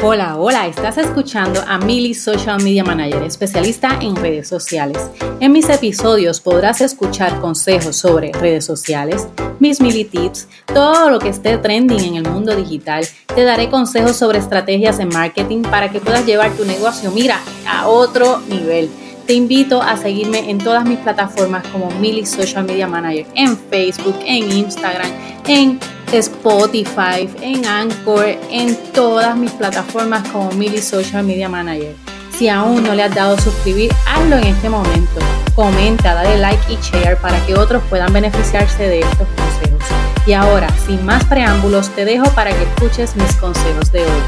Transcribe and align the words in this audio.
Hola, 0.00 0.36
hola, 0.36 0.68
estás 0.68 0.96
escuchando 0.96 1.60
a 1.66 1.76
Mili 1.78 2.14
Social 2.14 2.62
Media 2.62 2.84
Manager, 2.84 3.20
especialista 3.24 3.98
en 4.00 4.14
redes 4.14 4.46
sociales. 4.46 5.10
En 5.40 5.50
mis 5.50 5.68
episodios 5.68 6.40
podrás 6.40 6.80
escuchar 6.80 7.40
consejos 7.40 7.96
sobre 7.96 8.30
redes 8.30 8.64
sociales, 8.64 9.26
mis 9.58 9.80
Mili 9.80 10.04
Tips, 10.04 10.46
todo 10.66 11.10
lo 11.10 11.18
que 11.18 11.30
esté 11.30 11.58
trending 11.58 12.04
en 12.04 12.14
el 12.14 12.30
mundo 12.30 12.54
digital. 12.54 13.04
Te 13.34 13.42
daré 13.42 13.70
consejos 13.70 14.14
sobre 14.14 14.38
estrategias 14.38 15.00
en 15.00 15.08
marketing 15.08 15.62
para 15.62 15.90
que 15.90 15.98
puedas 15.98 16.24
llevar 16.24 16.52
tu 16.52 16.64
negocio, 16.64 17.10
mira, 17.10 17.40
a 17.66 17.88
otro 17.88 18.38
nivel. 18.48 18.88
Te 19.26 19.32
invito 19.32 19.82
a 19.82 19.96
seguirme 19.96 20.48
en 20.48 20.58
todas 20.58 20.84
mis 20.84 21.00
plataformas 21.00 21.66
como 21.72 21.90
Mili 21.98 22.24
Social 22.24 22.64
Media 22.64 22.86
Manager, 22.86 23.26
en 23.34 23.58
Facebook, 23.58 24.14
en 24.24 24.52
Instagram, 24.52 25.10
en 25.48 25.80
Spotify, 26.12 27.28
en 27.42 27.66
Anchor, 27.66 28.24
en 28.50 28.76
todas 28.92 29.36
mis 29.36 29.50
plataformas 29.50 30.26
como 30.28 30.50
Mili 30.52 30.80
Social 30.80 31.22
Media 31.22 31.48
Manager. 31.48 31.94
Si 32.36 32.48
aún 32.48 32.82
no 32.82 32.94
le 32.94 33.02
has 33.02 33.14
dado 33.14 33.36
suscribir, 33.38 33.92
hazlo 34.06 34.36
en 34.36 34.44
este 34.44 34.70
momento. 34.70 35.20
Comenta, 35.54 36.14
dale 36.14 36.38
like 36.38 36.72
y 36.72 36.76
share 36.76 37.18
para 37.18 37.44
que 37.44 37.54
otros 37.54 37.82
puedan 37.90 38.12
beneficiarse 38.12 38.84
de 38.84 39.00
estos 39.00 39.28
consejos. 39.28 39.84
Y 40.26 40.32
ahora, 40.32 40.68
sin 40.86 41.04
más 41.04 41.24
preámbulos, 41.26 41.90
te 41.90 42.04
dejo 42.04 42.30
para 42.30 42.52
que 42.52 42.62
escuches 42.62 43.14
mis 43.16 43.34
consejos 43.36 43.92
de 43.92 44.02
hoy. 44.02 44.22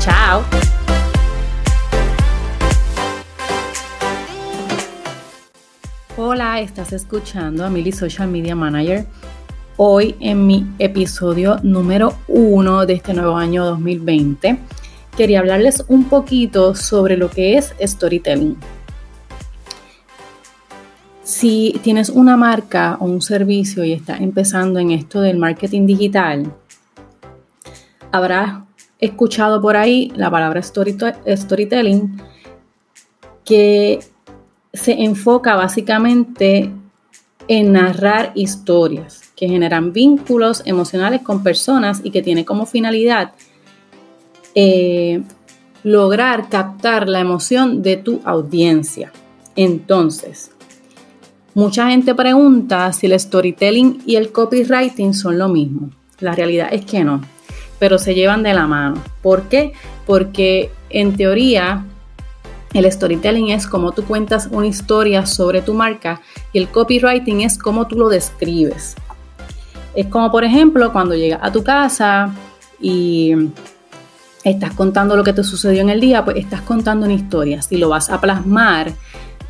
¡Chao! 0.00 0.42
Hola, 6.18 6.60
estás 6.60 6.92
escuchando 6.92 7.64
a 7.64 7.70
Mili 7.70 7.90
Social 7.90 8.28
Media 8.28 8.54
Manager 8.54 9.06
hoy 9.84 10.14
en 10.20 10.46
mi 10.46 10.64
episodio 10.78 11.56
número 11.64 12.14
uno 12.28 12.86
de 12.86 12.92
este 12.92 13.14
nuevo 13.14 13.36
año 13.36 13.64
2020. 13.64 14.56
Quería 15.16 15.40
hablarles 15.40 15.84
un 15.88 16.04
poquito 16.04 16.76
sobre 16.76 17.16
lo 17.16 17.28
que 17.28 17.56
es 17.56 17.74
storytelling. 17.80 18.56
Si 21.24 21.80
tienes 21.82 22.10
una 22.10 22.36
marca 22.36 22.96
o 23.00 23.06
un 23.06 23.20
servicio 23.20 23.82
y 23.82 23.92
estás 23.92 24.20
empezando 24.20 24.78
en 24.78 24.92
esto 24.92 25.20
del 25.20 25.38
marketing 25.38 25.84
digital, 25.84 26.54
habrás 28.12 28.62
escuchado 29.00 29.60
por 29.60 29.76
ahí 29.76 30.12
la 30.14 30.30
palabra 30.30 30.62
storytelling 30.62 32.22
que 33.44 33.98
se 34.72 34.92
enfoca 34.92 35.56
básicamente 35.56 36.70
en 37.48 37.72
narrar 37.72 38.30
historias 38.36 39.31
que 39.42 39.48
generan 39.48 39.92
vínculos 39.92 40.62
emocionales 40.66 41.20
con 41.22 41.42
personas 41.42 42.00
y 42.04 42.12
que 42.12 42.22
tiene 42.22 42.44
como 42.44 42.64
finalidad 42.64 43.32
eh, 44.54 45.20
lograr 45.82 46.48
captar 46.48 47.08
la 47.08 47.18
emoción 47.18 47.82
de 47.82 47.96
tu 47.96 48.20
audiencia. 48.24 49.10
Entonces, 49.56 50.52
mucha 51.54 51.90
gente 51.90 52.14
pregunta 52.14 52.92
si 52.92 53.06
el 53.06 53.18
storytelling 53.18 54.04
y 54.06 54.14
el 54.14 54.30
copywriting 54.30 55.12
son 55.12 55.38
lo 55.38 55.48
mismo. 55.48 55.90
La 56.20 56.36
realidad 56.36 56.68
es 56.70 56.84
que 56.84 57.02
no, 57.02 57.20
pero 57.80 57.98
se 57.98 58.14
llevan 58.14 58.44
de 58.44 58.54
la 58.54 58.68
mano. 58.68 59.02
¿Por 59.22 59.48
qué? 59.48 59.72
Porque 60.06 60.70
en 60.88 61.16
teoría 61.16 61.84
el 62.74 62.90
storytelling 62.92 63.48
es 63.48 63.66
como 63.66 63.90
tú 63.90 64.04
cuentas 64.04 64.48
una 64.52 64.68
historia 64.68 65.26
sobre 65.26 65.62
tu 65.62 65.74
marca 65.74 66.20
y 66.52 66.60
el 66.60 66.68
copywriting 66.68 67.40
es 67.40 67.58
como 67.58 67.88
tú 67.88 67.96
lo 67.96 68.08
describes. 68.08 68.94
Es 69.94 70.06
como, 70.06 70.30
por 70.30 70.44
ejemplo, 70.44 70.92
cuando 70.92 71.14
llegas 71.14 71.40
a 71.42 71.52
tu 71.52 71.62
casa 71.62 72.34
y 72.80 73.34
estás 74.44 74.72
contando 74.72 75.16
lo 75.16 75.24
que 75.24 75.32
te 75.32 75.44
sucedió 75.44 75.82
en 75.82 75.90
el 75.90 76.00
día, 76.00 76.24
pues 76.24 76.38
estás 76.38 76.62
contando 76.62 77.06
una 77.06 77.14
historia. 77.14 77.62
Si 77.62 77.76
lo 77.76 77.88
vas 77.88 78.10
a 78.10 78.20
plasmar 78.20 78.92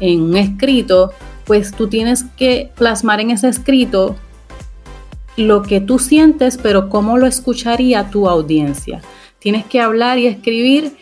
en 0.00 0.20
un 0.22 0.36
escrito, 0.36 1.12
pues 1.44 1.72
tú 1.72 1.88
tienes 1.88 2.24
que 2.36 2.70
plasmar 2.76 3.20
en 3.20 3.30
ese 3.30 3.48
escrito 3.48 4.16
lo 5.36 5.62
que 5.62 5.80
tú 5.80 5.98
sientes, 5.98 6.58
pero 6.58 6.88
cómo 6.88 7.18
lo 7.18 7.26
escucharía 7.26 8.10
tu 8.10 8.28
audiencia. 8.28 9.00
Tienes 9.38 9.64
que 9.64 9.80
hablar 9.80 10.18
y 10.18 10.26
escribir 10.26 10.96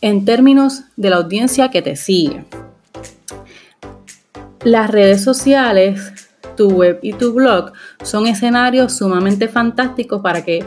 en 0.00 0.24
términos 0.24 0.84
de 0.96 1.10
la 1.10 1.16
audiencia 1.16 1.70
que 1.70 1.82
te 1.82 1.96
sigue. 1.96 2.44
Las 4.64 4.90
redes 4.90 5.22
sociales 5.22 6.19
tu 6.60 6.68
web 6.68 6.98
y 7.00 7.14
tu 7.14 7.32
blog 7.32 7.72
son 8.02 8.26
escenarios 8.26 8.92
sumamente 8.92 9.48
fantásticos 9.48 10.20
para 10.20 10.44
que 10.44 10.62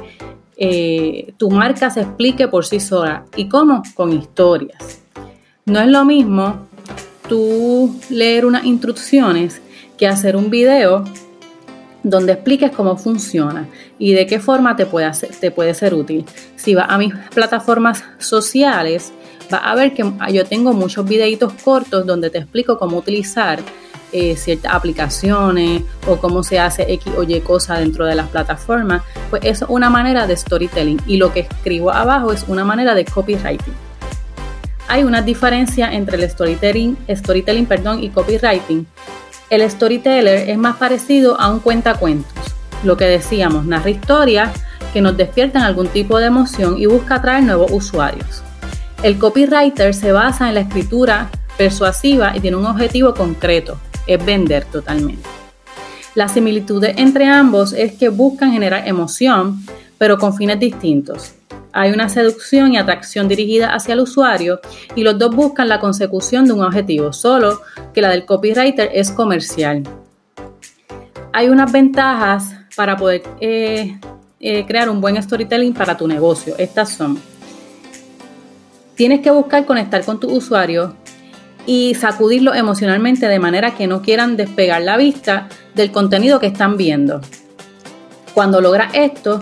eh, 0.57 1.35
tu 1.37 1.51
marca 1.51 1.91
se 1.91 2.01
explique 2.01 2.47
por 2.47 2.65
sí 2.65 2.79
sola. 2.79 3.25
¿Y 3.35 3.47
cómo? 3.47 3.83
Con 3.93 4.11
historias. 4.11 5.03
No 5.67 5.79
es 5.79 5.87
lo 5.87 6.03
mismo 6.03 6.67
tú 7.29 7.95
leer 8.09 8.47
unas 8.47 8.65
instrucciones 8.65 9.61
que 9.95 10.07
hacer 10.07 10.35
un 10.35 10.49
video 10.49 11.03
donde 12.01 12.33
expliques 12.33 12.71
cómo 12.71 12.97
funciona 12.97 13.69
y 13.99 14.13
de 14.13 14.25
qué 14.25 14.39
forma 14.39 14.75
te 14.75 14.87
puede, 14.87 15.11
te 15.39 15.51
puede 15.51 15.75
ser 15.75 15.93
útil. 15.93 16.25
Si 16.55 16.73
vas 16.73 16.87
a 16.89 16.97
mis 16.97 17.13
plataformas 17.35 18.03
sociales, 18.17 19.13
vas 19.51 19.61
a 19.63 19.75
ver 19.75 19.93
que 19.93 20.11
yo 20.31 20.43
tengo 20.43 20.73
muchos 20.73 21.07
videitos 21.07 21.53
cortos 21.63 22.03
donde 22.07 22.31
te 22.31 22.39
explico 22.39 22.79
cómo 22.79 22.97
utilizar 22.97 23.59
eh, 24.13 24.37
ciertas 24.37 24.73
aplicaciones 24.73 25.81
o 26.07 26.17
cómo 26.17 26.43
se 26.43 26.59
hace 26.59 26.91
X 26.93 27.11
o 27.17 27.23
Y 27.23 27.41
cosa 27.41 27.79
dentro 27.79 28.05
de 28.05 28.15
las 28.15 28.29
plataformas, 28.29 29.01
pues 29.29 29.43
es 29.43 29.63
una 29.67 29.89
manera 29.89 30.27
de 30.27 30.37
storytelling 30.37 31.01
y 31.07 31.17
lo 31.17 31.33
que 31.33 31.41
escribo 31.41 31.91
abajo 31.91 32.31
es 32.31 32.45
una 32.47 32.63
manera 32.63 32.93
de 32.93 33.05
copywriting. 33.05 33.73
Hay 34.87 35.03
una 35.03 35.21
diferencia 35.21 35.91
entre 35.91 36.17
el 36.17 36.29
storytelling, 36.29 36.97
storytelling 37.09 37.65
perdón, 37.65 38.03
y 38.03 38.09
copywriting. 38.09 38.85
El 39.49 39.69
storyteller 39.69 40.49
es 40.49 40.57
más 40.57 40.77
parecido 40.77 41.39
a 41.39 41.49
un 41.49 41.59
cuentacuentos, 41.59 42.31
lo 42.83 42.95
que 42.97 43.05
decíamos, 43.05 43.65
narra 43.65 43.89
historias 43.89 44.51
que 44.93 45.01
nos 45.01 45.17
despiertan 45.17 45.63
algún 45.63 45.87
tipo 45.87 46.19
de 46.19 46.27
emoción 46.27 46.77
y 46.77 46.85
busca 46.85 47.15
atraer 47.15 47.43
nuevos 47.43 47.71
usuarios. 47.71 48.43
El 49.01 49.17
copywriter 49.17 49.93
se 49.93 50.11
basa 50.11 50.47
en 50.47 50.53
la 50.53 50.61
escritura 50.61 51.29
persuasiva 51.57 52.35
y 52.35 52.39
tiene 52.39 52.57
un 52.57 52.65
objetivo 52.65 53.13
concreto, 53.13 53.77
es 54.07 54.25
vender 54.25 54.65
totalmente. 54.65 55.27
La 56.15 56.27
similitud 56.27 56.83
entre 56.83 57.25
ambos 57.25 57.73
es 57.73 57.93
que 57.93 58.09
buscan 58.09 58.51
generar 58.51 58.87
emoción, 58.87 59.65
pero 59.97 60.17
con 60.17 60.35
fines 60.35 60.59
distintos. 60.59 61.33
Hay 61.71 61.91
una 61.91 62.07
seducción 62.07 62.73
y 62.73 62.77
atracción 62.77 63.27
dirigida 63.27 63.73
hacia 63.73 63.93
el 63.93 64.01
usuario 64.01 64.59
y 64.95 65.01
los 65.01 65.17
dos 65.17 65.35
buscan 65.35 65.67
la 65.67 65.79
consecución 65.79 66.45
de 66.45 66.53
un 66.53 66.61
objetivo, 66.61 67.11
solo 67.13 67.61
que 67.95 68.01
la 68.01 68.09
del 68.09 68.25
copywriter 68.25 68.91
es 68.93 69.09
comercial. 69.09 69.81
Hay 71.31 71.49
unas 71.49 71.71
ventajas 71.71 72.55
para 72.75 72.95
poder 72.95 73.23
eh, 73.39 73.99
eh, 74.39 74.65
crear 74.67 74.87
un 74.87 75.01
buen 75.01 75.21
storytelling 75.21 75.73
para 75.73 75.97
tu 75.97 76.07
negocio. 76.07 76.53
Estas 76.59 76.91
son, 76.91 77.19
tienes 78.93 79.21
que 79.21 79.31
buscar 79.31 79.65
conectar 79.65 80.05
con 80.05 80.19
tu 80.19 80.29
usuario 80.29 80.95
y 81.65 81.95
sacudirlo 81.95 82.53
emocionalmente 82.53 83.27
de 83.27 83.39
manera 83.39 83.75
que 83.75 83.87
no 83.87 84.01
quieran 84.01 84.35
despegar 84.35 84.81
la 84.81 84.97
vista 84.97 85.47
del 85.75 85.91
contenido 85.91 86.39
que 86.39 86.47
están 86.47 86.77
viendo. 86.77 87.21
Cuando 88.33 88.61
logras 88.61 88.93
esto, 88.93 89.39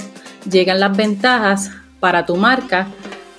llegan 0.50 0.80
las 0.80 0.96
ventajas 0.96 1.72
para 2.00 2.26
tu 2.26 2.36
marca, 2.36 2.88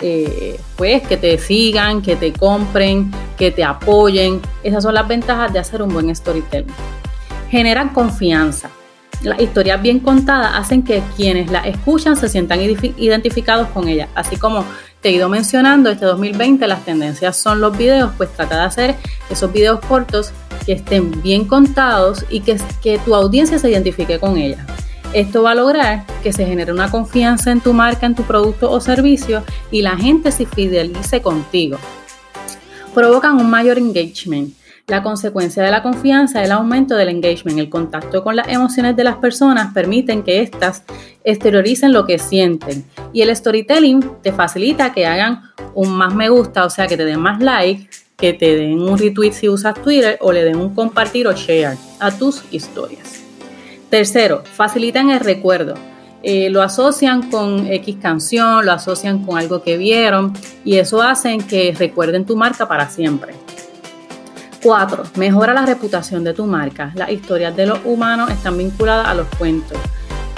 eh, 0.00 0.58
pues 0.76 1.02
que 1.06 1.16
te 1.16 1.38
sigan, 1.38 2.02
que 2.02 2.16
te 2.16 2.32
compren, 2.32 3.10
que 3.36 3.50
te 3.50 3.62
apoyen. 3.62 4.40
Esas 4.62 4.82
son 4.82 4.94
las 4.94 5.06
ventajas 5.06 5.52
de 5.52 5.58
hacer 5.58 5.82
un 5.82 5.92
buen 5.92 6.14
storytelling. 6.14 6.72
Generan 7.50 7.90
confianza. 7.90 8.70
Las 9.22 9.40
historias 9.40 9.80
bien 9.80 10.00
contadas 10.00 10.52
hacen 10.54 10.82
que 10.82 11.02
quienes 11.16 11.50
las 11.50 11.66
escuchan 11.66 12.16
se 12.16 12.28
sientan 12.28 12.60
identificados 12.60 13.68
con 13.68 13.88
ellas, 13.88 14.08
así 14.16 14.36
como 14.36 14.64
te 15.02 15.08
he 15.08 15.12
ido 15.12 15.28
mencionando, 15.28 15.90
este 15.90 16.06
2020 16.06 16.66
las 16.68 16.84
tendencias 16.84 17.36
son 17.36 17.60
los 17.60 17.76
videos, 17.76 18.12
pues 18.16 18.32
trata 18.32 18.56
de 18.56 18.62
hacer 18.62 18.94
esos 19.28 19.52
videos 19.52 19.80
cortos 19.80 20.32
que 20.64 20.72
estén 20.72 21.20
bien 21.22 21.44
contados 21.44 22.24
y 22.30 22.40
que, 22.40 22.56
que 22.80 22.98
tu 23.00 23.14
audiencia 23.16 23.58
se 23.58 23.68
identifique 23.68 24.20
con 24.20 24.38
ellas. 24.38 24.64
Esto 25.12 25.42
va 25.42 25.50
a 25.50 25.54
lograr 25.56 26.06
que 26.22 26.32
se 26.32 26.46
genere 26.46 26.72
una 26.72 26.88
confianza 26.88 27.50
en 27.50 27.60
tu 27.60 27.72
marca, 27.72 28.06
en 28.06 28.14
tu 28.14 28.22
producto 28.22 28.70
o 28.70 28.80
servicio 28.80 29.42
y 29.72 29.82
la 29.82 29.96
gente 29.96 30.30
se 30.30 30.46
fidelice 30.46 31.20
contigo. 31.20 31.78
Provocan 32.94 33.36
un 33.36 33.50
mayor 33.50 33.78
engagement 33.78 34.54
la 34.88 35.02
consecuencia 35.02 35.62
de 35.62 35.70
la 35.70 35.82
confianza 35.82 36.40
es 36.40 36.46
el 36.46 36.52
aumento 36.52 36.96
del 36.96 37.08
engagement. 37.08 37.58
El 37.58 37.70
contacto 37.70 38.22
con 38.24 38.36
las 38.36 38.48
emociones 38.48 38.96
de 38.96 39.04
las 39.04 39.16
personas 39.16 39.72
permiten 39.72 40.22
que 40.22 40.40
éstas 40.40 40.84
exterioricen 41.24 41.92
lo 41.92 42.04
que 42.04 42.18
sienten. 42.18 42.84
Y 43.12 43.22
el 43.22 43.34
storytelling 43.34 44.18
te 44.22 44.32
facilita 44.32 44.92
que 44.92 45.06
hagan 45.06 45.42
un 45.74 45.92
más 45.92 46.14
me 46.14 46.28
gusta, 46.28 46.64
o 46.64 46.70
sea, 46.70 46.86
que 46.86 46.96
te 46.96 47.04
den 47.04 47.20
más 47.20 47.40
like, 47.40 47.88
que 48.16 48.32
te 48.32 48.56
den 48.56 48.80
un 48.80 48.98
retweet 48.98 49.32
si 49.32 49.48
usas 49.48 49.80
Twitter 49.82 50.18
o 50.20 50.32
le 50.32 50.44
den 50.44 50.56
un 50.56 50.74
compartir 50.74 51.26
o 51.26 51.32
share 51.32 51.76
a 52.00 52.10
tus 52.10 52.42
historias. 52.50 53.22
Tercero, 53.88 54.42
facilitan 54.44 55.10
el 55.10 55.20
recuerdo. 55.20 55.74
eh, 56.22 56.50
lo 56.50 56.62
asocian 56.62 57.30
con 57.30 57.66
X 57.66 57.96
canción, 58.00 58.64
lo 58.64 58.72
asocian 58.72 59.24
con 59.24 59.38
algo 59.38 59.62
que 59.62 59.76
vieron 59.76 60.32
y 60.64 60.76
eso 60.76 61.02
hace 61.02 61.36
que 61.38 61.74
recuerden 61.76 62.24
tu 62.24 62.36
marca 62.36 62.68
para 62.68 62.88
siempre. 62.88 63.34
4. 64.62 65.04
Mejora 65.16 65.52
la 65.52 65.66
reputación 65.66 66.24
de 66.24 66.34
tu 66.34 66.46
marca. 66.46 66.92
Las 66.94 67.10
historias 67.10 67.54
de 67.56 67.66
los 67.66 67.80
humanos 67.84 68.30
están 68.30 68.56
vinculadas 68.56 69.08
a 69.08 69.14
los 69.14 69.26
cuentos. 69.38 69.78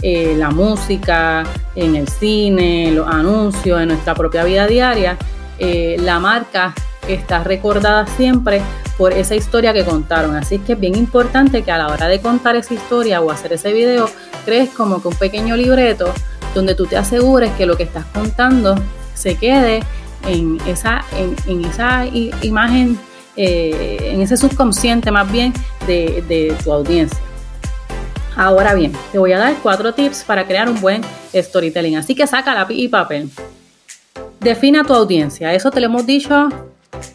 Eh, 0.03 0.35
la 0.37 0.51
música, 0.51 1.45
en 1.75 1.97
el 1.97 2.09
cine, 2.09 2.91
los 2.93 3.07
anuncios, 3.09 3.81
en 3.81 3.89
nuestra 3.89 4.15
propia 4.15 4.45
vida 4.45 4.67
diaria, 4.67 5.17
eh, 5.59 5.97
la 6.01 6.19
marca 6.19 6.75
está 7.09 7.45
recordada 7.45 8.07
siempre 8.07 8.61
por 8.97 9.13
esa 9.13 9.35
historia 9.35 9.73
que 9.73 9.85
contaron. 9.85 10.37
Así 10.37 10.59
que 10.59 10.75
es 10.75 10.81
bien 10.81 10.95
importante 10.95 11.63
que 11.63 11.73
a 11.73 11.79
la 11.79 11.89
hora 11.89 12.07
de 12.07 12.21
contar 12.21 12.57
esa 12.57 12.75
historia 12.75 13.21
o 13.21 13.31
hacer 13.31 13.53
ese 13.53 13.73
video, 13.73 14.09
crees 14.45 14.71
como 14.71 15.01
que 15.01 15.09
un 15.09 15.17
pequeño 15.17 15.57
libreto 15.57 16.13
donde 16.55 16.75
tú 16.75 16.87
te 16.87 16.97
asegures 16.97 17.51
que 17.53 17.67
lo 17.67 17.77
que 17.77 17.83
estás 17.85 18.05
contando 18.07 18.77
se 19.15 19.37
quede 19.37 19.83
en 20.27 20.59
esa, 20.67 21.05
en, 21.47 21.65
esa 21.65 22.07
imagen, 22.43 22.99
eh, 23.37 24.11
en 24.13 24.21
ese 24.21 24.37
subconsciente 24.37 25.11
más 25.11 25.31
bien 25.31 25.53
de, 25.87 26.57
tu 26.63 26.73
audiencia. 26.73 27.19
Ahora 28.37 28.75
bien, 28.75 28.93
te 29.13 29.19
voy 29.19 29.33
a 29.33 29.39
dar 29.39 29.55
cuatro 29.63 29.95
tips 29.95 30.25
para 30.25 30.47
crear 30.47 30.69
un 30.69 30.81
buen 30.81 31.03
storytelling. 31.35 31.97
Así 31.97 32.15
que 32.15 32.27
saca 32.27 32.55
lápiz 32.55 32.75
y 32.77 32.89
papel. 32.89 33.31
Defina 34.41 34.83
tu 34.83 34.93
audiencia. 34.93 35.55
Eso 35.55 35.71
te 35.71 35.81
lo 35.81 35.87
hemos 35.87 36.05
dicho 36.05 36.49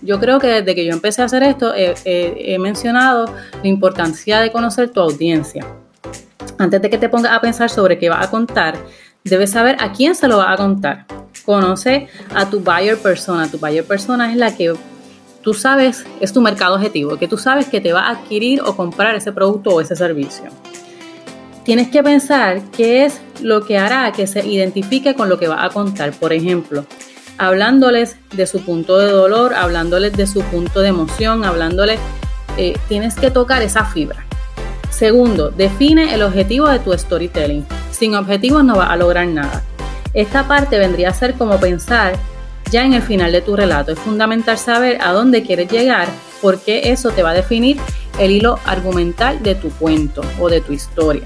yo 0.01 0.19
creo 0.19 0.39
que 0.39 0.47
desde 0.47 0.75
que 0.75 0.85
yo 0.85 0.93
empecé 0.93 1.21
a 1.21 1.25
hacer 1.25 1.43
esto 1.43 1.73
he, 1.75 2.57
mencionado 2.59 3.33
la 3.61 3.67
importancia 3.67 4.39
de 4.39 4.51
conocer 4.51 4.89
tu 4.89 4.99
audiencia. 4.99 5.65
Antes 6.57 6.81
de 6.81 6.89
que 6.89 6.97
te 6.97 7.09
pongas 7.09 7.33
a 7.33 7.41
pensar 7.41 7.69
sobre 7.69 7.97
qué 7.97 8.09
vas 8.09 8.25
a 8.25 8.29
contar, 8.29 8.77
debes 9.23 9.51
saber 9.51 9.77
a 9.79 9.91
quién 9.91 10.15
se 10.15 10.27
lo 10.27 10.37
vas 10.37 10.53
a 10.53 10.57
contar. 10.57 11.05
Conoce 11.45 12.07
a 12.33 12.49
tu 12.49 12.59
buyer 12.59 12.97
persona. 12.97 13.49
Tu 13.49 13.57
buyer 13.57 13.85
persona 13.85 14.31
es 14.31 14.37
la 14.37 14.55
que 14.55 14.73
tú 15.43 15.53
sabes, 15.53 16.05
es 16.19 16.33
tu 16.33 16.41
mercado 16.41 16.75
objetivo, 16.75 17.17
que 17.17 17.27
tú 17.27 17.37
sabes 17.37 17.67
que 17.67 17.81
te 17.81 17.93
va 17.93 18.07
a 18.07 18.11
adquirir 18.11 18.61
o 18.61 18.75
comprar 18.75 19.15
ese 19.15 19.31
producto 19.31 19.71
o 19.71 19.81
ese 19.81 19.95
servicio. 19.95 20.45
Tienes 21.63 21.89
que 21.89 22.01
pensar 22.01 22.61
qué 22.75 23.05
es 23.05 23.21
lo 23.41 23.65
que 23.65 23.77
hará 23.77 24.11
que 24.11 24.27
se 24.27 24.45
identifique 24.45 25.13
con 25.13 25.29
lo 25.29 25.37
que 25.37 25.47
vas 25.47 25.63
a 25.63 25.69
contar. 25.69 26.11
Por 26.13 26.33
ejemplo, 26.33 26.85
hablándoles 27.37 28.17
de 28.33 28.47
su 28.47 28.61
punto 28.61 28.97
de 28.97 29.11
dolor, 29.11 29.53
hablándoles 29.53 30.13
de 30.13 30.25
su 30.25 30.41
punto 30.41 30.81
de 30.81 30.89
emoción, 30.89 31.45
hablándoles, 31.45 31.99
eh, 32.57 32.77
tienes 32.87 33.15
que 33.15 33.29
tocar 33.31 33.61
esa 33.61 33.85
fibra. 33.85 34.25
Segundo, 34.89 35.49
define 35.51 36.13
el 36.13 36.23
objetivo 36.23 36.67
de 36.67 36.79
tu 36.79 36.91
storytelling. 36.91 37.65
Sin 37.91 38.15
objetivos 38.15 38.63
no 38.63 38.75
vas 38.75 38.89
a 38.89 38.97
lograr 38.97 39.27
nada. 39.27 39.63
Esta 40.13 40.47
parte 40.47 40.79
vendría 40.79 41.09
a 41.09 41.13
ser 41.13 41.35
como 41.35 41.59
pensar 41.59 42.15
ya 42.71 42.85
en 42.85 42.93
el 42.93 43.01
final 43.01 43.31
de 43.31 43.41
tu 43.41 43.55
relato. 43.55 43.91
Es 43.91 43.99
fundamental 43.99 44.57
saber 44.57 44.99
a 45.01 45.11
dónde 45.11 45.43
quieres 45.43 45.71
llegar 45.71 46.07
porque 46.41 46.91
eso 46.91 47.11
te 47.11 47.23
va 47.23 47.31
a 47.31 47.33
definir 47.33 47.77
el 48.19 48.31
hilo 48.31 48.59
argumental 48.65 49.41
de 49.41 49.55
tu 49.55 49.69
cuento 49.71 50.21
o 50.39 50.49
de 50.49 50.61
tu 50.61 50.73
historia. 50.73 51.23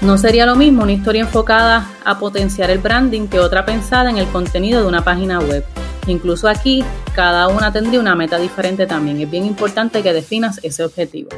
No 0.00 0.16
sería 0.16 0.46
lo 0.46 0.54
mismo 0.54 0.84
una 0.84 0.92
historia 0.92 1.22
enfocada 1.22 1.90
a 2.04 2.18
potenciar 2.18 2.70
el 2.70 2.78
branding 2.78 3.26
que 3.26 3.40
otra 3.40 3.64
pensada 3.64 4.10
en 4.10 4.18
el 4.18 4.28
contenido 4.28 4.80
de 4.80 4.86
una 4.86 5.02
página 5.02 5.40
web. 5.40 5.64
Incluso 6.06 6.48
aquí, 6.48 6.84
cada 7.14 7.48
una 7.48 7.72
tendría 7.72 8.00
una 8.00 8.14
meta 8.14 8.38
diferente 8.38 8.86
también. 8.86 9.20
Es 9.20 9.30
bien 9.30 9.44
importante 9.44 10.02
que 10.02 10.12
definas 10.12 10.60
ese 10.62 10.84
objetivo. 10.84 11.30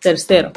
Tercero, 0.00 0.52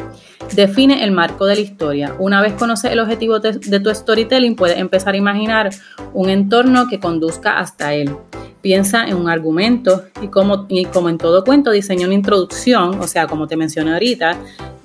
define 0.54 1.04
el 1.04 1.12
marco 1.12 1.48
de 1.48 1.56
la 1.56 1.62
historia. 1.62 2.16
Una 2.20 2.42
vez 2.42 2.54
conoces 2.54 2.92
el 2.92 3.00
objetivo 3.00 3.40
de, 3.40 3.80
tu 3.80 3.96
storytelling, 3.96 4.56
puedes 4.56 4.78
empezar 4.78 5.16
a 5.16 5.18
imaginar 5.18 5.72
un 6.14 6.30
entorno 6.30 6.88
que 6.88 7.00
conduzca 7.00 7.58
hasta 7.58 7.96
él. 7.96 8.16
Piensa 8.62 9.06
en 9.06 9.16
un 9.16 9.30
argumento 9.30 10.04
y 10.22 10.28
como, 10.28 10.68
en 10.70 11.18
todo 11.18 11.44
cuento, 11.44 11.72
diseña 11.72 12.06
una 12.06 12.14
introducción, 12.14 13.00
o 13.00 13.08
sea, 13.08 13.26
como 13.26 13.48
te 13.48 13.58
mencioné 13.58 13.94
ahorita, 13.94 14.38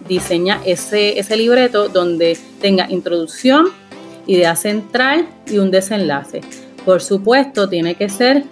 diseña 0.09 0.61
ese, 0.65 1.19
ese 1.19 1.37
libreto 1.37 1.89
donde 1.89 2.39
tenga 2.63 2.91
introducción, 2.91 3.67
idea 4.27 4.57
central 4.57 5.29
y 5.47 5.59
un 5.59 5.71
desenlace. 5.71 6.41
Por 6.87 7.03
supuesto, 7.03 7.69
tiene 7.69 7.95
que 7.97 8.09
ser 8.09 8.45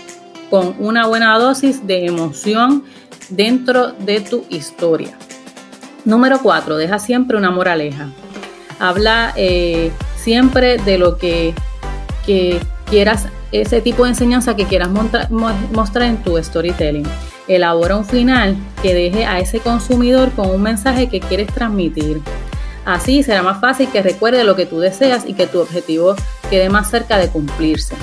con 0.50 0.76
una 0.78 1.06
buena 1.06 1.38
dosis 1.38 1.86
de 1.86 2.04
emoción 2.04 2.84
dentro 3.30 3.92
de 3.92 4.20
tu 4.20 4.44
historia. 4.50 5.16
Número 6.04 6.40
4. 6.42 6.76
Deja 6.76 6.98
siempre 6.98 7.36
una 7.36 7.50
moraleja. 7.50 8.08
Habla 8.78 9.32
eh, 9.36 9.90
siempre 10.16 10.78
de 10.78 10.98
lo 10.98 11.16
que, 11.16 11.54
que, 12.26 12.60
quieras, 12.90 13.28
ese 13.52 13.80
tipo 13.80 14.04
de 14.04 14.10
enseñanza 14.10 14.56
que 14.56 14.66
quieras 14.66 14.90
mostrar 15.70 16.08
en 16.08 16.22
tu 16.22 16.42
storytelling. 16.42 17.06
Elabora 17.48 17.96
un 17.96 18.04
final 18.04 18.56
que 18.82 18.94
deje 18.94 19.26
a 19.26 19.38
ese 19.38 19.60
consumidor 19.60 20.32
con 20.32 20.50
un 20.50 20.62
mensaje 20.62 21.08
que 21.08 21.20
quieres 21.20 21.48
transmitir. 21.48 22.20
Así 22.84 23.22
será 23.22 23.42
más 23.42 23.60
fácil 23.60 23.88
que 23.90 24.02
recuerde 24.02 24.44
lo 24.44 24.56
que 24.56 24.66
tú 24.66 24.78
deseas 24.80 25.24
y 25.26 25.34
que 25.34 25.46
tu 25.46 25.60
objetivo 25.60 26.14
quede 26.50 26.68
más 26.68 26.90
cerca 26.90 27.16
de 27.16 27.28
cumplirse. 27.28 27.94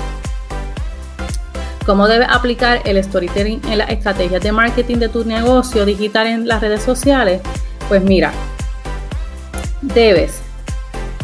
¿Cómo 1.86 2.06
debes 2.06 2.28
aplicar 2.30 2.80
el 2.84 3.02
storytelling 3.02 3.60
en 3.68 3.78
las 3.78 3.90
estrategias 3.90 4.42
de 4.42 4.52
marketing 4.52 4.96
de 4.96 5.08
tu 5.08 5.24
negocio 5.24 5.84
digital 5.84 6.26
en 6.28 6.46
las 6.46 6.60
redes 6.60 6.82
sociales? 6.82 7.42
Pues 7.88 8.02
mira, 8.02 8.32
debes, 9.80 10.40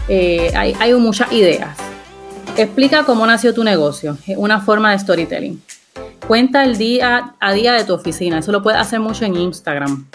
eh, 0.09 0.53
hay, 0.55 0.75
hay 0.79 0.95
muchas 0.95 1.33
ideas. 1.33 1.77
Explica 2.57 3.05
cómo 3.05 3.27
nació 3.27 3.55
tu 3.55 3.63
negocio, 3.63 4.19
una 4.37 4.61
forma 4.61 4.93
de 4.93 4.99
storytelling. 4.99 5.63
Cuenta 6.27 6.65
el 6.65 6.77
día 6.77 7.35
a 7.41 7.53
día 7.53 7.73
de 7.73 7.85
tu 7.85 7.95
oficina. 7.95 8.41
Eso 8.41 8.53
lo 8.53 8.63
puedes 8.63 8.81
hacer 8.81 9.01
mucho 9.01 9.25
en 9.25 9.37
Instagram. 9.37 10.07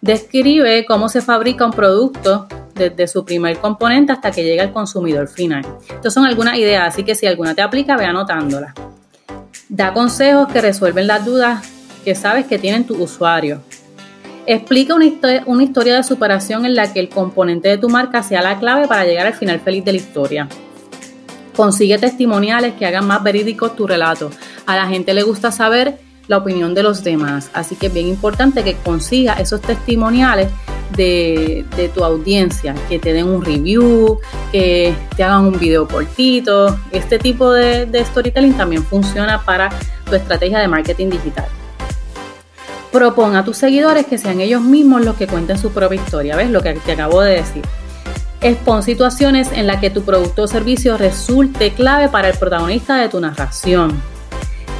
Describe 0.00 0.86
cómo 0.86 1.08
se 1.08 1.20
fabrica 1.20 1.66
un 1.66 1.72
producto 1.72 2.46
desde 2.74 3.06
su 3.06 3.24
primer 3.24 3.58
componente 3.58 4.12
hasta 4.12 4.30
que 4.30 4.44
llega 4.44 4.62
al 4.62 4.72
consumidor 4.72 5.28
final. 5.28 5.64
Estas 5.88 6.14
son 6.14 6.24
algunas 6.24 6.56
ideas, 6.56 6.88
así 6.88 7.04
que 7.04 7.14
si 7.14 7.26
alguna 7.26 7.54
te 7.54 7.62
aplica, 7.62 7.96
ve 7.96 8.04
anotándola. 8.06 8.74
Da 9.68 9.92
consejos 9.92 10.48
que 10.48 10.60
resuelven 10.60 11.06
las 11.06 11.24
dudas 11.24 11.68
que 12.04 12.14
sabes 12.14 12.46
que 12.46 12.58
tienen 12.58 12.84
tus 12.84 12.98
usuarios. 12.98 13.60
Explica 14.46 14.94
una, 14.94 15.06
una 15.46 15.62
historia 15.62 15.96
de 15.96 16.02
superación 16.02 16.66
en 16.66 16.74
la 16.74 16.92
que 16.92 17.00
el 17.00 17.08
componente 17.08 17.68
de 17.68 17.78
tu 17.78 17.88
marca 17.88 18.22
sea 18.22 18.42
la 18.42 18.58
clave 18.58 18.88
para 18.88 19.04
llegar 19.04 19.26
al 19.26 19.34
final 19.34 19.60
feliz 19.60 19.84
de 19.84 19.92
la 19.92 19.98
historia. 19.98 20.48
Consigue 21.54 21.98
testimoniales 21.98 22.74
que 22.74 22.86
hagan 22.86 23.06
más 23.06 23.22
verídicos 23.22 23.76
tu 23.76 23.86
relato. 23.86 24.30
A 24.66 24.76
la 24.76 24.86
gente 24.86 25.14
le 25.14 25.22
gusta 25.22 25.52
saber 25.52 25.98
la 26.28 26.38
opinión 26.38 26.74
de 26.74 26.82
los 26.82 27.04
demás, 27.04 27.50
así 27.52 27.76
que 27.76 27.86
es 27.86 27.92
bien 27.92 28.08
importante 28.08 28.62
que 28.64 28.74
consiga 28.74 29.34
esos 29.34 29.60
testimoniales 29.60 30.48
de, 30.96 31.64
tu 31.94 32.04
audiencia, 32.04 32.74
que 32.88 32.98
te 32.98 33.12
den 33.12 33.28
un 33.28 33.44
review, 33.44 34.18
que 34.50 34.94
te 35.16 35.22
hagan 35.22 35.46
un 35.46 35.58
video 35.58 35.86
cortito. 35.86 36.78
Este 36.90 37.18
tipo 37.18 37.52
de 37.52 38.04
storytelling 38.06 38.54
también 38.54 38.82
funciona 38.82 39.42
para 39.44 39.70
tu 40.08 40.14
estrategia 40.14 40.58
de 40.58 40.68
marketing 40.68 41.10
digital. 41.10 41.46
Propon 42.92 43.36
a 43.36 43.44
tus 43.44 43.56
seguidores 43.56 44.04
que 44.04 44.18
sean 44.18 44.42
ellos 44.42 44.60
mismos 44.60 45.02
los 45.02 45.16
que 45.16 45.26
cuenten 45.26 45.56
su 45.56 45.72
propia 45.72 45.96
historia. 45.96 46.36
¿Ves 46.36 46.50
lo 46.50 46.60
que 46.60 46.74
te 46.74 46.92
acabo 46.92 47.22
de 47.22 47.36
decir? 47.36 47.62
Expon 48.42 48.82
situaciones 48.82 49.50
en 49.52 49.66
las 49.66 49.80
que 49.80 49.88
tu 49.88 50.02
producto 50.02 50.42
o 50.42 50.46
servicio 50.46 50.98
resulte 50.98 51.72
clave 51.72 52.10
para 52.10 52.28
el 52.28 52.36
protagonista 52.36 52.96
de 52.96 53.08
tu 53.08 53.18
narración. 53.18 53.98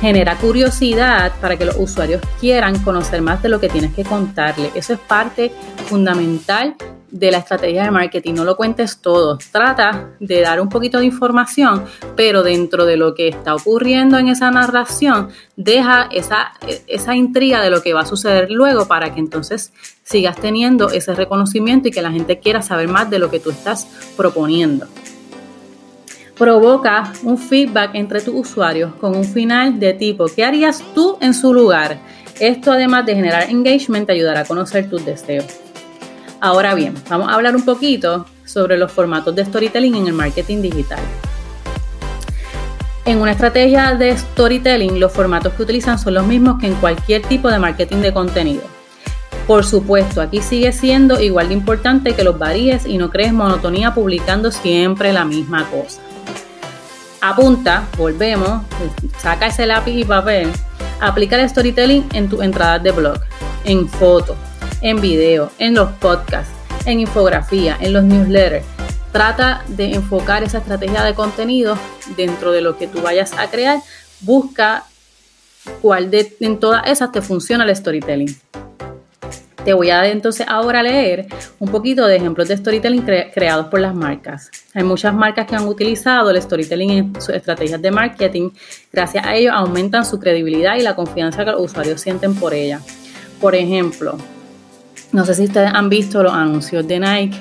Genera 0.02 0.36
curiosidad 0.36 1.32
para 1.40 1.56
que 1.56 1.64
los 1.64 1.76
usuarios 1.78 2.20
quieran 2.38 2.78
conocer 2.80 3.22
más 3.22 3.42
de 3.42 3.48
lo 3.48 3.60
que 3.60 3.70
tienes 3.70 3.94
que 3.94 4.04
contarle. 4.04 4.70
Eso 4.74 4.92
es 4.92 4.98
parte 4.98 5.50
fundamental 5.86 6.74
de 7.12 7.30
la 7.30 7.38
estrategia 7.38 7.84
de 7.84 7.90
marketing. 7.90 8.34
No 8.34 8.44
lo 8.44 8.56
cuentes 8.56 8.98
todo. 8.98 9.38
Trata 9.52 10.08
de 10.18 10.40
dar 10.40 10.60
un 10.60 10.68
poquito 10.68 10.98
de 10.98 11.04
información, 11.04 11.84
pero 12.16 12.42
dentro 12.42 12.86
de 12.86 12.96
lo 12.96 13.14
que 13.14 13.28
está 13.28 13.54
ocurriendo 13.54 14.18
en 14.18 14.28
esa 14.28 14.50
narración, 14.50 15.28
deja 15.54 16.08
esa, 16.10 16.52
esa 16.86 17.14
intriga 17.14 17.60
de 17.60 17.70
lo 17.70 17.82
que 17.82 17.92
va 17.92 18.00
a 18.00 18.06
suceder 18.06 18.50
luego 18.50 18.88
para 18.88 19.14
que 19.14 19.20
entonces 19.20 19.72
sigas 20.02 20.36
teniendo 20.36 20.90
ese 20.90 21.14
reconocimiento 21.14 21.88
y 21.88 21.90
que 21.92 22.02
la 22.02 22.10
gente 22.10 22.40
quiera 22.40 22.62
saber 22.62 22.88
más 22.88 23.10
de 23.10 23.18
lo 23.18 23.30
que 23.30 23.38
tú 23.38 23.50
estás 23.50 23.86
proponiendo. 24.16 24.86
Provoca 26.38 27.12
un 27.22 27.36
feedback 27.36 27.94
entre 27.94 28.22
tus 28.22 28.34
usuarios 28.34 28.94
con 28.94 29.14
un 29.14 29.24
final 29.24 29.78
de 29.78 29.92
tipo, 29.92 30.26
¿qué 30.34 30.44
harías 30.44 30.82
tú 30.94 31.18
en 31.20 31.34
su 31.34 31.52
lugar? 31.52 31.98
Esto 32.40 32.72
además 32.72 33.04
de 33.04 33.14
generar 33.14 33.50
engagement 33.50 34.06
te 34.06 34.12
ayudará 34.12 34.40
a 34.40 34.44
conocer 34.46 34.88
tus 34.88 35.04
deseos. 35.04 35.71
Ahora 36.44 36.74
bien, 36.74 36.94
vamos 37.08 37.28
a 37.28 37.34
hablar 37.34 37.54
un 37.54 37.64
poquito 37.64 38.26
sobre 38.44 38.76
los 38.76 38.90
formatos 38.90 39.32
de 39.32 39.44
storytelling 39.44 39.94
en 39.94 40.08
el 40.08 40.12
marketing 40.12 40.60
digital. 40.60 40.98
En 43.04 43.18
una 43.18 43.30
estrategia 43.30 43.94
de 43.94 44.18
storytelling, 44.18 44.98
los 44.98 45.12
formatos 45.12 45.52
que 45.52 45.62
utilizan 45.62 46.00
son 46.00 46.14
los 46.14 46.26
mismos 46.26 46.58
que 46.58 46.66
en 46.66 46.74
cualquier 46.74 47.22
tipo 47.22 47.48
de 47.48 47.60
marketing 47.60 47.98
de 47.98 48.12
contenido. 48.12 48.64
Por 49.46 49.64
supuesto, 49.64 50.20
aquí 50.20 50.42
sigue 50.42 50.72
siendo 50.72 51.20
igual 51.20 51.46
de 51.46 51.54
importante 51.54 52.16
que 52.16 52.24
los 52.24 52.36
varíes 52.36 52.86
y 52.86 52.98
no 52.98 53.08
crees 53.08 53.32
monotonía 53.32 53.94
publicando 53.94 54.50
siempre 54.50 55.12
la 55.12 55.24
misma 55.24 55.70
cosa. 55.70 56.00
Apunta, 57.20 57.84
volvemos, 57.96 58.62
saca 59.18 59.46
ese 59.46 59.64
lápiz 59.64 59.92
y 59.92 60.04
papel, 60.04 60.50
aplica 61.00 61.40
el 61.40 61.48
storytelling 61.48 62.08
en 62.14 62.28
tu 62.28 62.42
entrada 62.42 62.80
de 62.80 62.90
blog, 62.90 63.20
en 63.64 63.88
fotos, 63.88 64.36
en 64.82 65.00
video, 65.00 65.50
en 65.58 65.74
los 65.74 65.90
podcasts, 65.92 66.52
en 66.84 67.00
infografía, 67.00 67.76
en 67.80 67.92
los 67.92 68.04
newsletters. 68.04 68.66
Trata 69.12 69.62
de 69.68 69.94
enfocar 69.94 70.42
esa 70.42 70.58
estrategia 70.58 71.04
de 71.04 71.14
contenido 71.14 71.78
dentro 72.16 72.50
de 72.50 72.62
lo 72.62 72.76
que 72.76 72.88
tú 72.88 73.00
vayas 73.02 73.32
a 73.38 73.50
crear. 73.50 73.78
Busca 74.20 74.84
cuál 75.80 76.10
de 76.10 76.34
en 76.40 76.58
todas 76.58 76.86
esas 76.86 77.12
te 77.12 77.22
funciona 77.22 77.64
el 77.64 77.74
storytelling. 77.74 78.34
Te 79.64 79.74
voy 79.74 79.90
a 79.90 80.04
entonces 80.08 80.44
ahora 80.48 80.82
leer 80.82 81.26
un 81.60 81.70
poquito 81.70 82.06
de 82.06 82.16
ejemplos 82.16 82.48
de 82.48 82.56
storytelling 82.56 83.02
creados 83.32 83.66
por 83.66 83.78
las 83.78 83.94
marcas. 83.94 84.50
Hay 84.74 84.82
muchas 84.82 85.14
marcas 85.14 85.46
que 85.46 85.54
han 85.54 85.68
utilizado 85.68 86.30
el 86.30 86.42
storytelling 86.42 86.90
en 86.90 87.14
sus 87.20 87.30
estrategias 87.30 87.80
de 87.80 87.92
marketing. 87.92 88.50
Gracias 88.92 89.24
a 89.24 89.36
ello 89.36 89.52
aumentan 89.52 90.04
su 90.04 90.18
credibilidad 90.18 90.74
y 90.76 90.82
la 90.82 90.96
confianza 90.96 91.44
que 91.44 91.52
los 91.52 91.60
usuarios 91.60 92.00
sienten 92.00 92.34
por 92.34 92.54
ella. 92.54 92.80
Por 93.40 93.54
ejemplo, 93.54 94.18
no 95.12 95.26
sé 95.26 95.34
si 95.34 95.44
ustedes 95.44 95.70
han 95.72 95.88
visto 95.88 96.22
los 96.22 96.32
anuncios 96.32 96.86
de 96.88 96.98
Nike 96.98 97.38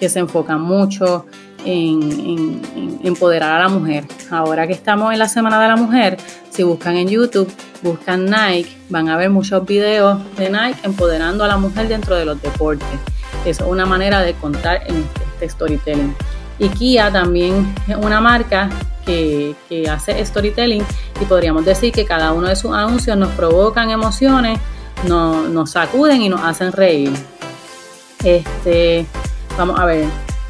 que 0.00 0.08
se 0.08 0.18
enfocan 0.18 0.60
mucho 0.60 1.26
en, 1.64 2.60
empoderar 3.02 3.60
a 3.60 3.64
la 3.64 3.68
mujer. 3.68 4.04
Ahora 4.30 4.66
que 4.66 4.72
estamos 4.72 5.12
en 5.12 5.18
la 5.18 5.28
Semana 5.28 5.60
de 5.60 5.68
la 5.68 5.76
Mujer, 5.76 6.16
si 6.50 6.62
buscan 6.62 6.96
en 6.96 7.08
YouTube, 7.08 7.50
buscan 7.82 8.26
Nike, 8.26 8.70
van 8.88 9.08
a 9.08 9.16
ver 9.16 9.30
muchos 9.30 9.64
videos 9.66 10.18
de 10.36 10.50
Nike 10.50 10.80
empoderando 10.82 11.44
a 11.44 11.48
la 11.48 11.56
mujer 11.56 11.88
dentro 11.88 12.16
de 12.16 12.24
los 12.24 12.40
deportes. 12.40 12.86
Es 13.44 13.60
una 13.60 13.86
manera 13.86 14.20
de 14.20 14.34
contar 14.34 14.82
en 14.86 15.04
este 15.34 15.48
storytelling. 15.48 16.14
Y 16.58 16.68
Kia 16.68 17.10
también 17.10 17.74
es 17.88 17.96
una 17.96 18.20
marca 18.20 18.70
que, 19.04 19.54
que, 19.68 19.88
hace 19.88 20.24
storytelling 20.24 20.82
y 21.20 21.24
podríamos 21.26 21.64
decir 21.64 21.92
que 21.92 22.04
cada 22.04 22.32
uno 22.32 22.48
de 22.48 22.56
sus 22.56 22.72
anuncios 22.72 23.16
nos 23.18 23.30
provocan 23.32 23.90
emociones 23.90 24.58
nos, 25.06 25.70
sacuden 25.70 26.22
y 26.22 26.28
nos 26.28 26.42
hacen 26.42 26.72
reír. 26.72 27.12
Este, 28.22 29.06
vamos 29.56 29.78
a 29.78 29.84
ver, 29.84 30.06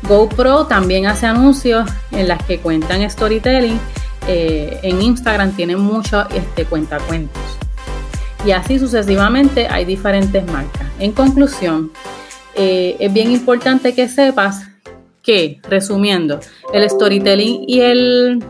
GoPro 0.08 0.66
también 0.66 1.06
hace 1.06 1.26
anuncios 1.26 1.88
en 2.10 2.28
las 2.28 2.42
que 2.44 2.60
cuentan 2.60 3.08
storytelling. 3.08 3.78
Eh, 4.26 4.78
en 4.82 5.02
Instagram 5.02 5.52
tienen 5.52 5.80
muchos 5.80 6.26
este, 6.34 6.64
cuentacuentos. 6.64 7.42
Y 8.46 8.52
así 8.52 8.78
sucesivamente 8.78 9.68
hay 9.68 9.84
diferentes 9.84 10.44
marcas. 10.46 10.86
En 10.98 11.12
conclusión, 11.12 11.90
eh, 12.54 12.96
es 12.98 13.12
bien 13.12 13.30
importante 13.32 13.94
que 13.94 14.08
sepas 14.08 14.66
que, 15.22 15.60
resumiendo, 15.68 16.40
el 16.72 16.88
storytelling 16.88 17.64
y 17.66 17.80
el 17.80 18.44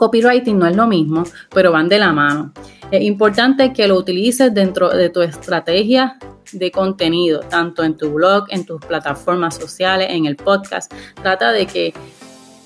copywriting 0.00 0.58
no 0.58 0.66
es 0.66 0.74
lo 0.74 0.86
mismo, 0.86 1.24
pero 1.54 1.72
van 1.72 1.88
de 1.90 1.98
la 1.98 2.10
mano. 2.12 2.52
Es 2.90 3.02
importante 3.02 3.72
que 3.74 3.86
lo 3.86 3.98
utilices 3.98 4.52
dentro 4.52 4.88
de 4.88 5.10
tu 5.10 5.20
estrategia 5.20 6.16
de 6.52 6.70
contenido, 6.70 7.40
tanto 7.40 7.84
en 7.84 7.98
tu 7.98 8.10
blog, 8.10 8.46
en 8.48 8.64
tus 8.64 8.80
plataformas 8.80 9.56
sociales, 9.56 10.08
en 10.10 10.24
el 10.24 10.36
podcast. 10.36 10.90
Trata 11.22 11.52
de 11.52 11.66
que 11.66 11.92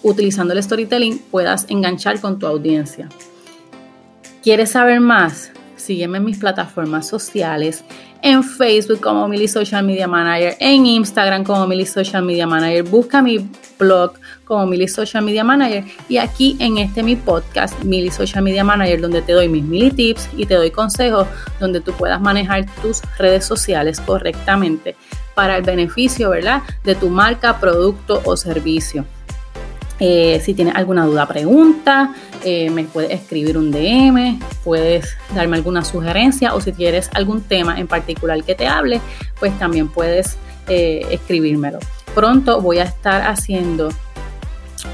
utilizando 0.05 0.55
el 0.55 0.62
storytelling 0.62 1.19
puedas 1.31 1.67
enganchar 1.69 2.21
con 2.21 2.38
tu 2.38 2.47
audiencia. 2.47 3.09
¿Quieres 4.43 4.71
saber 4.71 5.00
más? 5.00 5.54
Sígueme 5.85 6.17
en 6.17 6.25
mis 6.25 6.38
plataformas 6.38 7.07
sociales, 7.07 7.85
en 8.23 8.43
Facebook 8.43 9.03
como 9.03 9.29
Mili 9.29 9.47
Social 9.47 9.85
Media 9.85 10.09
Manager, 10.09 10.57
en 10.59 10.87
Instagram 10.87 11.45
como 11.45 11.67
Mili 11.67 11.85
Social 11.85 12.23
Media 12.23 12.47
Manager. 12.47 12.85
Busca 12.85 13.21
mi 13.21 13.47
blog 13.79 14.14
como 14.47 14.67
Mili 14.67 14.88
Social 14.88 15.23
Media 15.23 15.45
Manager 15.45 15.85
y 16.09 16.17
aquí 16.17 16.57
en 16.59 16.79
este 16.79 17.03
mi 17.03 17.17
podcast, 17.17 17.79
Mili 17.85 18.11
Social 18.11 18.43
Media 18.43 18.64
Manager, 18.64 19.03
donde 19.03 19.21
te 19.21 19.33
doy 19.33 19.50
mis 19.50 19.62
Mili 19.62 19.91
tips 19.91 20.31
y 20.38 20.47
te 20.47 20.55
doy 20.55 20.71
consejos 20.71 21.26
donde 21.61 21.83
tú 21.83 21.93
puedas 21.93 22.19
manejar 22.19 22.64
tus 22.81 23.03
redes 23.19 23.45
sociales 23.45 24.00
correctamente 24.00 24.97
para 25.35 25.59
el 25.59 25.64
beneficio, 25.64 26.31
¿verdad? 26.31 26.62
De 26.83 26.95
tu 26.95 27.11
marca, 27.11 27.61
producto 27.61 28.23
o 28.25 28.38
servicio. 28.38 29.05
Eh, 30.01 30.41
si 30.45 30.55
tienes 30.55 30.75
alguna 30.75 31.07
duda, 31.07 31.27
pregunta, 31.27 32.13
eh, 32.45 32.69
me 32.71 32.85
puedes 32.85 33.13
escribir 33.13 33.57
un 33.57 33.71
DM, 33.71 34.41
puedes 34.65 35.17
darme 35.35 35.57
alguna 35.57 35.85
sugerencia 35.85 36.55
o 36.55 36.61
si 36.61 36.73
quieres 36.73 37.11
algún 37.15 37.43
tema 37.43 37.79
en 37.79 37.87
particular 37.87 38.43
que 38.43 38.55
te 38.55 38.67
hable, 38.67 39.01
pues 39.39 39.57
también 39.59 39.89
puedes 39.89 40.37
eh, 40.69 41.07
escribírmelo. 41.11 41.79
Pronto 42.15 42.61
voy 42.61 42.79
a 42.79 42.85
estar 42.85 43.23
haciendo 43.23 43.91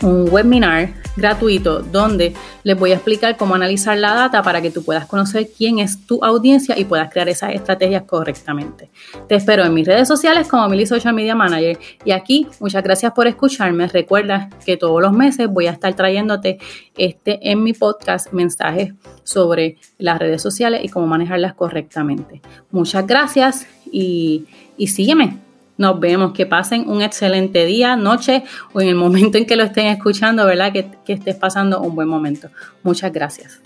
un 0.03 0.29
webinar 0.31 0.91
gratuito 1.17 1.81
donde 1.81 2.35
les 2.63 2.79
voy 2.79 2.93
a 2.93 2.95
explicar 2.95 3.37
cómo 3.37 3.55
analizar 3.55 3.97
la 3.99 4.15
data 4.15 4.43
para 4.43 4.63
que 4.63 4.71
tú 4.71 4.83
puedas 4.83 5.07
conocer 5.07 5.49
quién 5.57 5.79
es 5.79 6.07
tu 6.07 6.23
audiencia 6.25 6.79
y 6.79 6.85
puedas 6.85 7.11
crear 7.11 7.29
esas 7.29 7.55
estrategias 7.55 8.05
correctamente. 8.05 8.91
Te 9.29 9.35
espero 9.35 9.65
en 9.65 9.75
mis 9.75 9.87
redes 9.87 10.09
sociales 10.09 10.49
como 10.49 10.69
Mili 10.69 10.87
Social 10.87 11.15
Media 11.15 11.35
Manager 11.35 11.79
y 12.05 12.13
aquí 12.13 12.47
muchas 12.61 12.83
gracias 12.83 13.13
por 13.13 13.27
escucharme. 13.27 13.89
Recuerda 13.89 14.51
que 14.65 14.77
todos 14.77 15.01
los 15.03 15.13
meses 15.13 15.49
voy 15.49 15.67
a 15.67 15.73
estar 15.73 15.95
trayéndote 15.95 16.59
este 16.97 17.51
en 17.51 17.63
mi 17.63 17.73
podcast 17.73 18.33
mensajes 18.33 18.95
sobre 19.25 19.77
las 19.99 20.19
redes 20.19 20.43
sociales 20.43 20.81
y 20.83 20.89
cómo 20.89 21.07
manejarlas 21.07 21.55
correctamente. 21.55 22.41
Muchas 22.71 23.07
gracias 23.07 23.67
y, 23.91 24.47
y 24.77 24.89
sígueme. 24.89 25.50
Nos 25.81 25.99
vemos, 25.99 26.35
que 26.35 26.45
pasen 26.45 26.87
un 26.87 27.01
excelente 27.01 27.65
día, 27.65 27.97
noche 27.97 28.45
o 28.75 28.83
en 28.83 28.89
el 28.89 28.97
momento 28.97 29.39
en 29.39 29.47
que 29.47 29.57
lo 29.57 29.65
estén 29.65 29.87
escuchando, 29.87 30.45
¿verdad? 30.45 30.75
Que, 30.75 30.91
que 31.07 31.15
estés 31.15 31.37
pasando 31.37 31.81
un 31.81 31.95
buen 31.95 32.07
momento. 32.07 32.51
Muchas 32.83 33.11
gracias. 33.11 33.63